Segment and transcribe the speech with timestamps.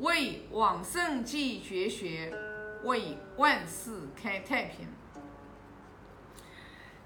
[0.00, 2.32] 为往圣继绝学，
[2.84, 4.86] 为万世开太平。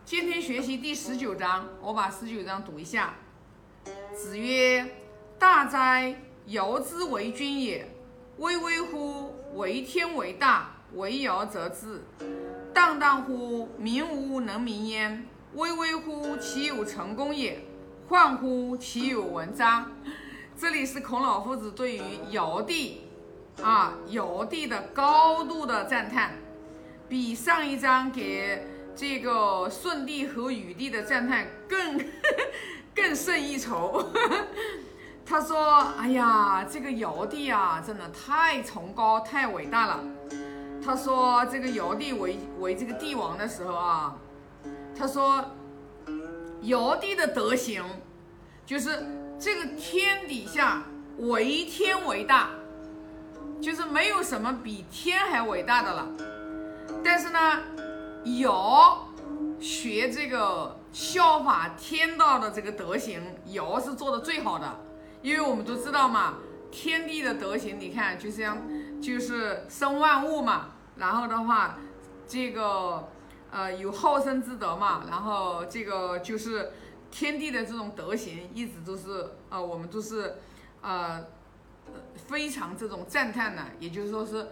[0.05, 3.15] 今天学习第十九章，我把十九章读一下。
[4.15, 4.87] 子曰
[5.39, 6.15] ：“大哉，
[6.49, 7.89] 尧之为君也！
[8.37, 12.03] 巍巍乎，为天为大，为尧则治。
[12.75, 15.27] 荡荡乎，民无能名焉。
[15.55, 17.59] 巍巍乎，其有成功也！
[18.07, 19.91] 焕乎，其有文章。”
[20.59, 23.03] 这里是孔老夫子对于尧帝
[23.63, 26.33] 啊，尧帝的高度的赞叹，
[27.09, 28.67] 比上一章给。
[28.95, 31.99] 这个舜帝和禹帝的赞叹更
[32.95, 34.05] 更胜一筹。
[35.25, 40.05] 他说：“哎呀，这个尧帝啊，真的太崇高、太伟大了。”
[40.85, 44.15] 他说：“这个尧帝为为这个帝王的时候啊，
[44.95, 45.43] 他说
[46.61, 47.83] 尧帝的德行，
[48.67, 48.91] 就是
[49.43, 50.85] 这个天底下
[51.19, 52.51] 为天为大，
[53.61, 56.07] 就是没有什么比天还伟大的了。
[57.05, 57.39] 但是呢。”
[58.39, 59.09] 尧
[59.59, 64.79] 学这个效法天道的这个德行，尧是做的最好的，
[65.23, 66.35] 因为我们都知道嘛，
[66.71, 68.59] 天地的德行，你看就像
[69.03, 71.79] 就是生万物嘛，然后的话，
[72.29, 73.09] 这个
[73.51, 76.71] 呃有好生之德嘛，然后这个就是
[77.13, 80.39] 天地的这种德行，一直都是呃我们都是
[80.81, 81.25] 呃
[82.27, 84.49] 非常这种赞叹的，也就是说是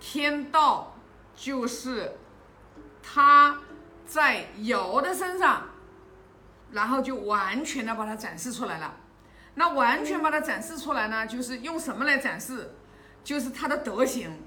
[0.00, 0.96] 天道
[1.36, 2.12] 就是。
[3.04, 3.58] 他
[4.06, 5.64] 在尧的身上，
[6.70, 8.94] 然后就完全的把它展示出来了。
[9.56, 12.74] 那完全把它展示出来呢，就是用什么来展示？
[13.24, 14.40] 就是他的德行，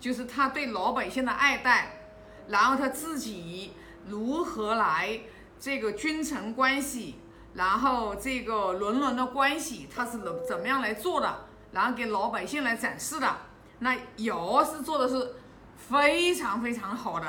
[0.00, 2.00] 就是他对老百姓的爱戴，
[2.48, 3.74] 然后他自己
[4.06, 5.20] 如何来
[5.60, 7.16] 这个君臣关系，
[7.54, 13.36] 然后这个伦伦的关系，他是怎怎么样来做的，然后给老百姓来展示的。
[13.78, 15.34] 那尧是做的是。
[15.78, 17.26] 非常非常好的，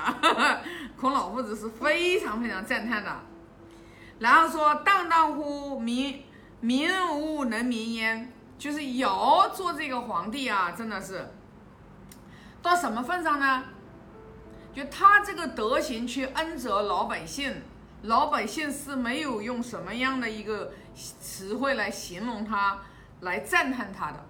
[0.99, 3.15] 孔老夫子是非常非常赞叹的。
[4.17, 6.23] 然后说：“荡荡乎民，
[6.59, 11.31] 民无能民焉。”就是尧做这个皇帝啊，真的是
[12.63, 13.65] 到什么份上呢？
[14.73, 17.61] 就他这个德行去恩泽老百姓，
[18.03, 22.79] 老百姓是没有用什么样的一个词汇来形容他，
[23.21, 24.25] 来赞叹他的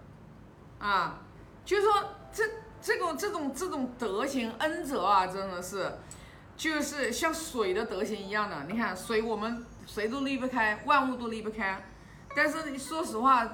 [0.80, 1.20] 啊，
[1.66, 1.94] 就是说
[2.32, 2.44] 这。
[2.82, 5.92] 这种这种这种德行恩泽啊，真的是，
[6.56, 8.56] 就是像水的德行一样的。
[8.70, 11.86] 你看水，我们谁都离不开，万物都离不开。
[12.34, 13.52] 但是你说实话，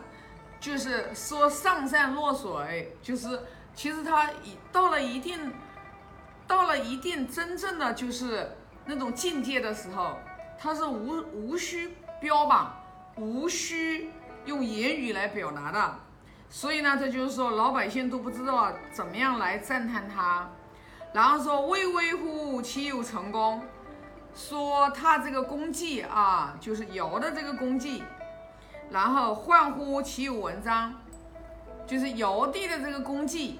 [0.59, 3.39] 就是说上善若水，就是
[3.73, 5.51] 其实它一到了一定，
[6.45, 10.17] 到了一定真正的就是那种境界的时候，
[10.57, 12.73] 他是无无需标榜，
[13.17, 14.11] 无需
[14.45, 15.95] 用言语来表达的。
[16.49, 20.49] 所以呢，这就是说老百姓都不知道怎么样来赞叹他，
[21.11, 23.61] 然后说巍巍乎其有成功，
[24.35, 28.03] 说他这个功绩啊，就是尧的这个功绩，
[28.91, 30.93] 然后焕乎其有文章，
[31.87, 33.59] 就是尧帝的这个功绩，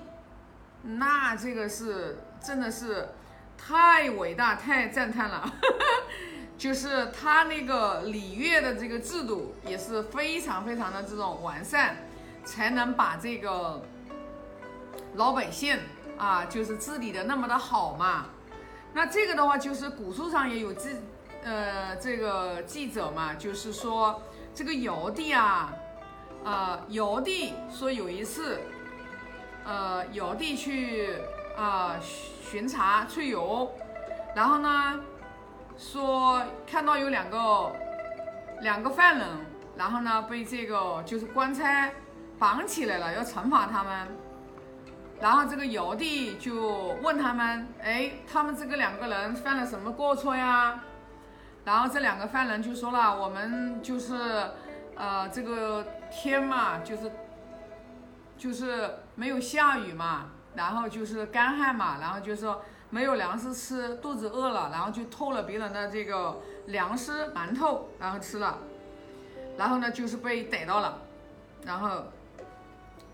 [0.84, 3.10] 那这个是真的是
[3.58, 5.54] 太伟大、太赞叹了，
[6.58, 11.98] 就是他那个礼乐的这个制度也是非常非常的这种完善。
[12.46, 13.82] 才能把这个
[15.16, 15.80] 老百姓
[16.16, 18.28] 啊，就是治理的那么的好嘛。
[18.94, 20.90] 那这个的话，就是古书上也有记，
[21.44, 24.22] 呃，这个记者嘛，就是说
[24.54, 25.74] 这个尧帝啊，
[26.44, 28.60] 呃，尧帝说有一次，
[29.64, 31.16] 呃，尧帝去
[31.58, 33.72] 啊巡查出游，
[34.36, 35.00] 然后呢，
[35.78, 37.72] 说看到有两个
[38.62, 39.28] 两个犯人，
[39.78, 41.92] 然后呢被这个就是官差。
[42.38, 44.08] 绑起来了，要惩罚他们。
[45.22, 50.82] 然后这个尧帝就问他们：“哎，他们这个两个人犯了什么过错呀？”
[51.64, 54.52] 然后这两个犯人就说了：“我们就是，
[54.98, 57.10] 呃，这个天嘛，就是
[58.38, 68.58] 就是没有下雨嘛，然后就是干旱嘛，然后就说没有粮食吃，肚子饿了，然后就偷了别人的这个粮食馒头，然后吃了，
[69.58, 71.02] 然后呢就是被逮到了，
[71.66, 72.04] 然后。”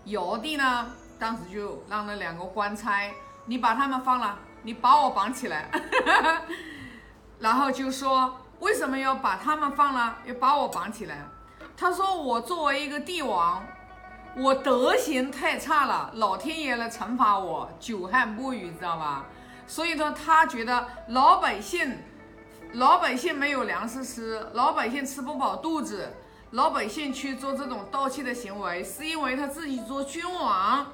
[0.06, 3.08] 尧帝呢，当时就让那两个官差，
[3.46, 5.70] 你把他们放了，你把我绑起来，
[7.38, 11.24] 然后就说为什么要把他们放了，要把我绑起来？
[11.76, 13.64] 他说我作为一个帝王，
[14.36, 19.26] 我德行太差了，老天爷来惩罚我，久旱不雨，知道吧？
[19.66, 21.98] 所以说他觉得老百姓，
[22.72, 26.14] 老百姓没有粮食吃，老百姓吃不饱肚子。
[26.52, 30.86] 老百姓去做这种盗窃的行为，是因为他自己做君王，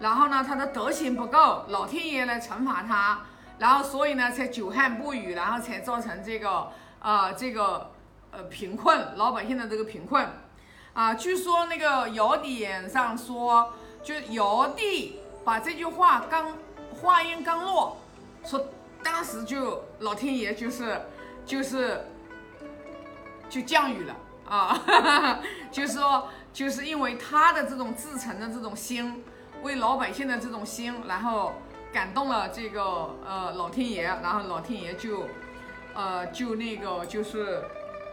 [0.00, 3.20] 然后呢，他的德行不够，老天爷来惩罚他，
[3.58, 6.68] 然后所以呢，才久旱不雨，然后才造成这个
[6.98, 7.92] 啊这个
[8.32, 10.28] 呃贫困，老百姓的这个贫困
[10.94, 11.14] 啊。
[11.14, 16.56] 据说那个尧典上说，就尧帝把这句话刚
[17.00, 17.98] 话音刚落，
[18.44, 18.68] 说
[19.02, 21.00] 当时就老天爷就是
[21.44, 22.06] 就是
[23.50, 24.16] 就降雨了。
[24.46, 24.78] 啊，
[25.72, 29.24] 就是说，就是因为他的这种至诚的这种心，
[29.62, 31.54] 为老百姓的这种心，然后
[31.90, 35.26] 感动了这个呃老天爷，然后老天爷就，
[35.94, 37.62] 呃就那个就是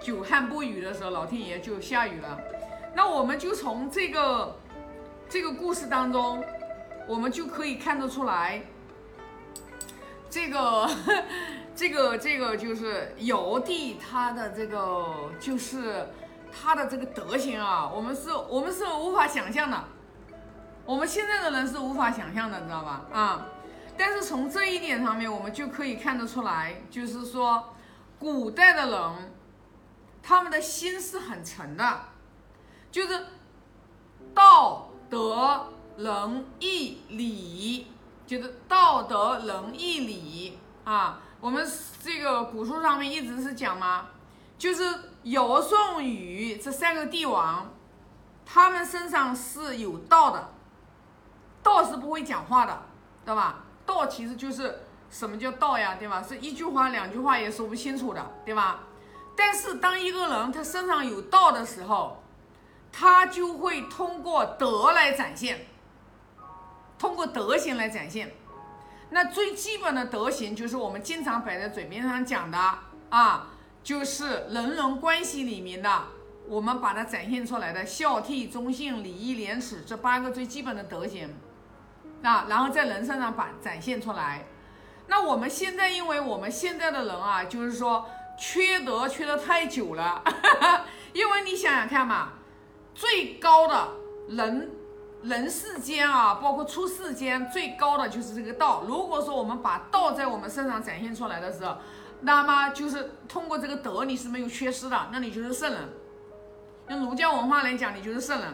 [0.02, 2.40] 久旱不雨的时候，老天爷就下雨了。
[2.94, 4.58] 那我们就从这个
[5.30, 6.44] 这个故事当中，
[7.08, 8.64] 我们就可以看得出来，
[10.30, 10.90] 这个
[11.76, 15.06] 这个这个就是尧帝他的这个
[15.40, 16.08] 就是。
[16.54, 19.86] 他的这个德行啊，我们是我们是无法想象的，
[20.86, 23.06] 我们现在的人是无法想象的，你知道吧？
[23.14, 23.46] 啊，
[23.98, 27.74] 但是从这一点上面，我们就可以看得出来，就是说，
[28.20, 29.32] 古代的人，
[30.22, 32.02] 他们的心是很诚的，
[32.92, 33.26] 就是
[34.36, 35.68] 道德
[35.98, 37.88] 仁义礼，
[38.28, 41.20] 就是道德仁义礼啊。
[41.40, 41.68] 我们
[42.04, 44.08] 这个古书上面一直是讲嘛，
[44.58, 44.84] 就是。
[45.26, 47.72] 尧、舜、禹这三个帝王，
[48.44, 50.50] 他们身上是有道的，
[51.62, 52.82] 道是不会讲话的，
[53.24, 53.64] 对吧？
[53.86, 56.24] 道其实就是什么叫道呀，对吧？
[56.24, 58.80] 是一句话、两句话也说不清楚的，对吧？
[59.36, 62.21] 但是当一个人他身上有道的时候，
[62.92, 65.66] 他就会通过德来展现，
[66.98, 68.32] 通过德行来展现。
[69.10, 72.58] 那最基本的德行就是我们经常摆在嘴面上讲的
[73.10, 73.48] 啊。
[73.84, 76.04] 就是人伦关系里面的，
[76.48, 81.34] 我们把它展现出来的孝悌忠信礼义廉耻这八个最基本的德行，
[82.22, 84.46] 啊，然后在人身上把展现出来。
[85.08, 88.06] 那我们现在，因为我们现在的人啊，就是说
[88.38, 90.24] 缺德缺的太久了，
[91.14, 92.34] 因为你想想看嘛，
[92.94, 93.88] 最高的
[94.30, 94.72] 人
[95.24, 98.84] 人世间啊，包括出世间最高的就是这个道。
[98.88, 101.78] 如果说我们把道在我们身上展现出来的时候，
[102.22, 105.90] 那么就是通过这个德，你是没有缺失的，那你就是圣人。
[106.90, 108.54] 用儒教文化来讲，你就是圣人。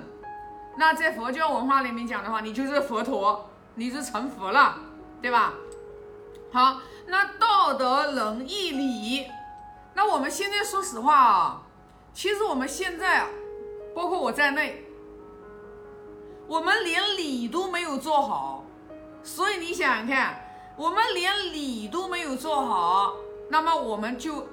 [0.78, 4.78] 那在佛教文化里面讲的话，你就是佛陀，你是成佛了，
[5.22, 5.54] 对吧？
[6.52, 9.28] 好，那道德仁义礼，
[9.96, 11.62] 那我们现在说实话啊，
[12.14, 13.28] 其实我们现在，
[13.98, 14.86] 包括我在内，
[16.46, 18.64] 我们连礼都没有做好。
[19.24, 20.40] 所以你想想看，
[20.78, 23.16] 我们连礼都没有做好。
[23.50, 24.48] 那么我们就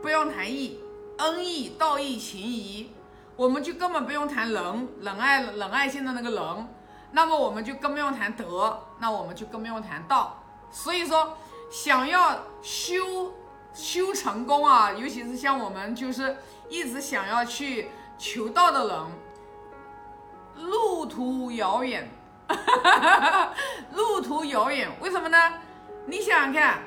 [0.00, 0.78] 不用谈义、
[1.16, 2.92] 恩义、道义、情义，
[3.34, 6.68] 我们就根本不用谈仁、仁爱、仁爱心的那个仁。
[7.10, 10.44] 那么我们就更不用谈德，那我们就更不用谈道。
[10.70, 11.36] 所以说，
[11.72, 13.34] 想要修
[13.74, 16.36] 修成功啊，尤其是像我们就是
[16.68, 17.90] 一直想要去
[18.20, 22.06] 求道的人，路途遥远，
[23.94, 24.90] 路途遥远。
[25.00, 25.38] 为什么呢？
[26.04, 26.82] 你想想看。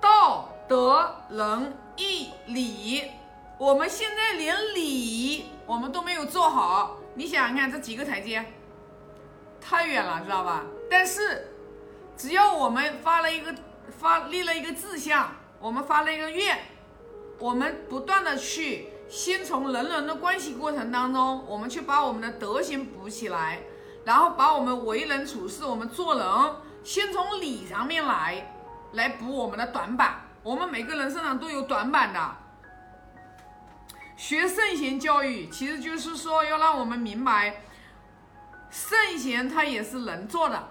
[0.00, 3.10] 道德仁义礼，
[3.58, 8.42] 我们现在连礼我们都没有做好，你想想看这几个台阶，
[9.60, 10.64] 太远了，知道吧？
[10.88, 11.52] 但是
[12.16, 13.54] 只要我们发了一个
[13.98, 16.58] 发立了一个志向，我们发了一个愿，
[17.38, 23.60] 我们不断的去先从人人的关系过程当中，我们去把我们的德行补起来，
[24.04, 26.26] 然后把我们为人处事，我们做人
[26.84, 28.54] 先从礼上面来。
[28.92, 32.36] 来补我们的短板，我们每个人身上都有短板的。
[34.16, 37.64] 学圣贤教育，其实就是说要让我们明白，
[38.70, 40.68] 圣贤他也是人做的。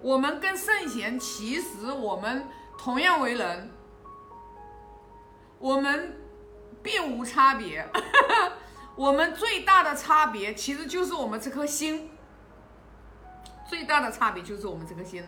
[0.00, 3.70] 我们跟圣贤其实我们同样为人，
[5.60, 6.20] 我们
[6.82, 7.88] 并无差别。
[8.96, 12.10] 我们最大的差别其实就是我们这颗心，
[13.68, 15.24] 最大的差别就是我们这颗心。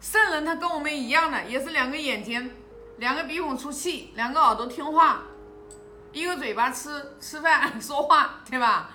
[0.00, 2.54] 圣人他跟我们一样的，也是两个眼睛，
[2.98, 5.22] 两个鼻孔出气，两个耳朵听话，
[6.12, 8.90] 一个嘴巴吃吃饭 说话，对吧？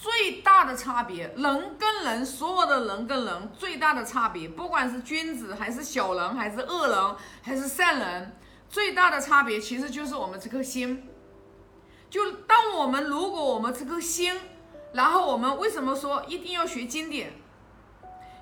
[0.00, 8.37] 最大的差别，人跟人，所有的人跟人最大的差别，不管是君子还是小人，还是恶人，还是善人，
[8.68, 11.08] 最大的差别其实就是我们这颗心。
[12.10, 14.40] 就当我们如果我们这颗心，
[14.92, 17.32] 然后我们为什么说一定要学经典？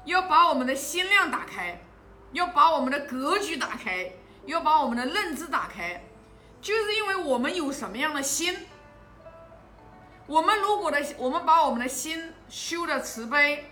[0.04, 1.82] 要把我们的心量打开，
[2.30, 4.12] 要把我们的格局打开，
[4.44, 6.04] 要把我们的认知打开，
[6.60, 8.56] 就是因为我们有什么样的心，
[10.28, 13.68] 我们如果的，我们把我们的心修的慈悲，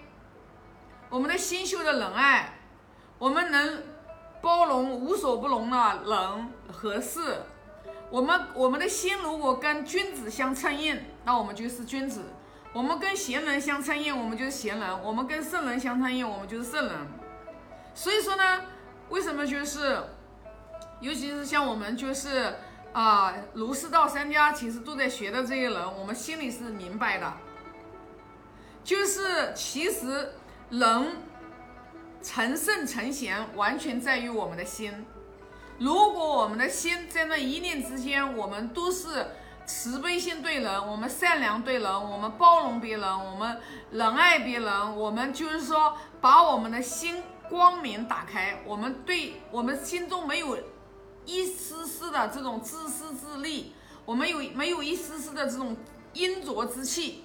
[1.08, 2.58] 我们的心修的仁爱，
[3.18, 3.84] 我们能
[4.44, 7.38] 包容无所不容的人和事。
[8.10, 12.20] 我们我们的心如果跟君子相称应，那我们就是君子；
[12.74, 16.94] 我们跟贤人相称应，我们就是贤人；我们跟圣人相称应，我们就是圣人。
[17.94, 18.60] 所以说呢，
[19.08, 19.98] 为什么就是，
[21.00, 22.54] 尤其是像我们就是
[22.92, 27.32] 啊，儒释道三家其实都在学的这些人，我们心里是明白的，
[28.84, 30.34] 就是其实
[30.68, 31.16] 人
[32.24, 35.04] 成圣成贤，完全在于我们的心。
[35.78, 39.26] 如果我们的心在那一念之间，我们都是
[39.66, 50.56] 慈悲心对人，我们善良对人，我们包容别人，我们仁爱别人，我们就是说把我们的心光明打开，我们对我们心中没有
[51.26, 53.74] 一丝丝的这种自私自利，
[54.06, 55.76] 我们有没有一丝丝的这种
[56.14, 57.24] 阴浊之气？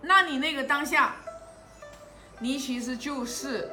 [0.00, 1.16] 那你那个当下，
[2.38, 3.70] 你其实就是，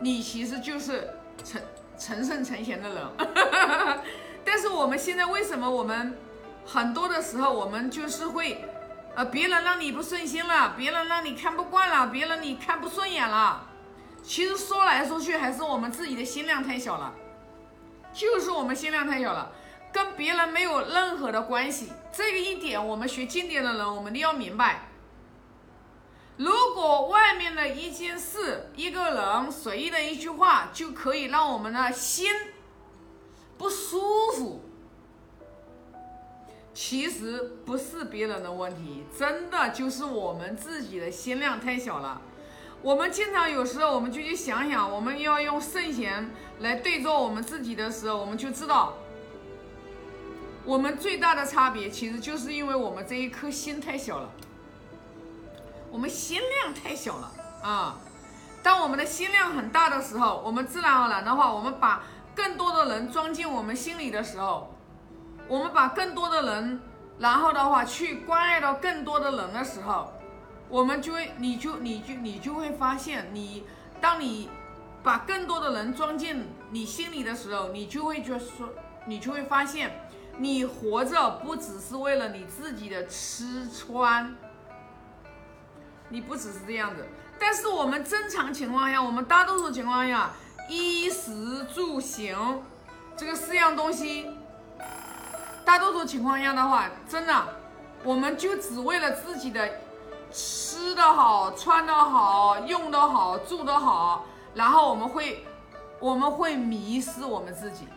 [0.00, 1.08] 你其实就是
[1.44, 1.60] 成。
[1.96, 3.06] 成圣成贤的人，
[4.44, 6.18] 但是我们现在为什么我们
[6.66, 8.64] 很多的时候我们就是会，
[9.14, 13.64] 呃，别人让你不顺心了，别人让你看不惯了，别人你看不顺眼了，
[14.24, 17.12] 其实说来说去还是我们自己的心量太小了，
[18.12, 19.52] 就是我们心量太小了，
[19.92, 21.92] 跟别人没有任何的关系。
[22.12, 24.88] 这个一点我们学经典的人，我们一定要明白。
[26.36, 32.28] 如果外面的一件事、一个人、随意的一句话，就可以让我们的心
[33.56, 34.00] 不舒
[34.32, 34.62] 服，
[36.72, 42.20] 其实不是别人的问题，真的就是我们自己的心量太小了。
[42.82, 48.94] 我们经常有时候，我们就去想想，我们要用圣贤来对照我们自己的时候，我们就知道，
[50.64, 54.30] 我们最大的差别，其实就是因为我们这一颗心太小了。
[55.94, 57.30] 我们心量太小了
[57.62, 57.96] 啊！
[58.64, 62.02] 当我们的心量很大的时候，我们自然而然的话，我们把
[62.34, 64.74] 更多的人装进我们心里的时候，
[65.46, 66.80] 我们把更多的人，
[67.20, 70.12] 然后的话去关爱到更多的人的时候，
[70.68, 73.62] 我们就会，你就，你就，你就会发现，你
[74.00, 74.50] 当你
[75.00, 78.68] 把更多的人装进你心里的时候，你就会觉说，
[79.06, 80.08] 你就会发现，
[80.38, 84.34] 你活着不只是为了你自己的吃穿。
[86.14, 87.04] 你不只是这样子，
[87.40, 90.30] 但是我们正常情况下，我们大多数情况下，
[90.68, 92.62] 衣食住行
[93.16, 94.30] 这个四样东西，
[95.64, 97.34] 大多数情况下的话，真的，
[98.04, 99.68] 我们就只为了自己的
[100.30, 105.44] 吃的好、穿的好、用的好、住的好，然后我们会，
[105.98, 107.88] 我们会迷失我们自己，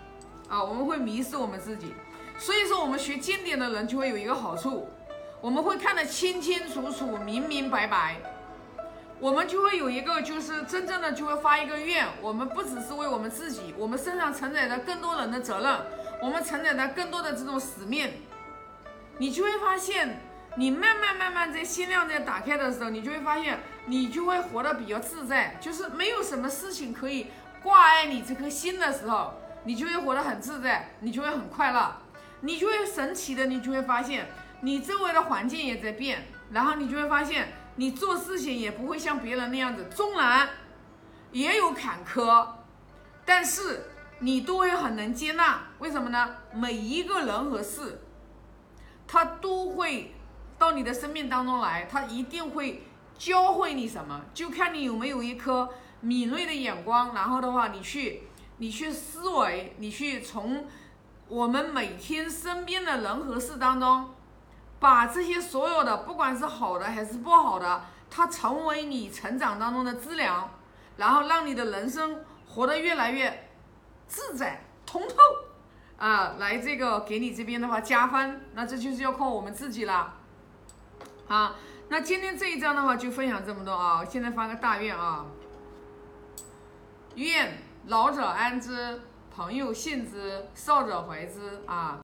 [0.50, 1.94] 啊，我们会迷失我们自己。
[2.40, 4.90] 所以说，我们学经典的人就会有一个好处。
[5.40, 8.18] 我们会看得清清楚楚、明明白白，
[9.20, 12.08] 我们就会有一个，就是真正的就会发一个愿。
[12.22, 15.80] 我们不只是为我们自己，我们身上承载着更多人的责任，
[16.24, 18.12] 我们承载着更多的这种使命。
[19.20, 20.20] 你就会发现，
[20.56, 27.28] 你慢慢慢慢在心量在打开的时候，你就会发现，你就会活得比较自在，就是没有什么事情可以
[27.62, 31.96] 挂碍你这颗心的时候，你就会活得很自在，你就会很快乐，
[32.42, 34.28] 你就会神奇的，你就会发现。
[34.62, 40.50] 你周围的环境也在变，然后你就会发现，你做事情也不会像别人那样子，纵然
[41.32, 42.48] 也有坎坷，
[43.24, 45.62] 但是你都会很能接纳。
[45.80, 46.38] 为什么呢？
[46.54, 48.02] 每一个人和事，
[49.06, 50.16] 他都会
[50.58, 52.84] 到你的生命当中来，他一定会
[53.16, 55.70] 教会你什么，就看你有没有一颗
[56.02, 57.14] 敏锐的眼光。
[57.14, 58.24] 然后的话，你去，
[58.58, 60.66] 你去思维，你去从
[61.28, 64.10] 我们每天身边的人和事当中。
[64.80, 70.50] 把这些所有的，不管是好的还是不好的，它成为你成长当中的资粮，
[70.98, 73.50] 然后让你的人生活得越来越
[74.08, 75.16] 自在、通透，
[75.98, 80.14] 啊，来这个给你这边的话加分，那这就是要靠我们自己了。
[81.28, 81.56] 好，
[81.90, 85.26] 那今天这一章的话就分享这么多啊，现在发个大愿啊，
[87.16, 89.02] 愿老者安之，
[89.34, 91.96] 朋友信之，少者怀之啊。